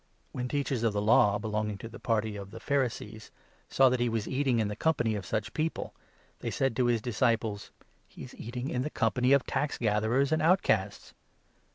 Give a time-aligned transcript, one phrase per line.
[0.31, 3.29] When 16 the Teachers of the Law belonging to the party of the Pharisees
[3.69, 5.93] saw that he was eating in the company of such people,
[6.39, 7.69] they said to his disciples:"
[8.07, 11.13] He is eating in the company of tax gatherers and out casts